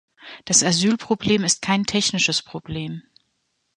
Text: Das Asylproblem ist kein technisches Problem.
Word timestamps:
Das 0.45 0.63
Asylproblem 0.63 1.43
ist 1.43 1.61
kein 1.61 1.83
technisches 1.85 2.41
Problem. 2.41 3.03